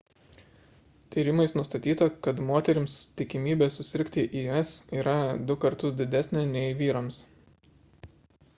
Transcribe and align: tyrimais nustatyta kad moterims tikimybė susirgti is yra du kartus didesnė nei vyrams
tyrimais 1.15 1.51
nustatyta 1.57 2.07
kad 2.27 2.41
moterims 2.47 2.95
tikimybė 3.19 3.67
susirgti 3.75 4.25
is 4.45 4.73
yra 5.03 5.15
du 5.51 5.59
kartus 5.67 5.97
didesnė 6.03 6.47
nei 6.57 6.75
vyrams 6.81 7.21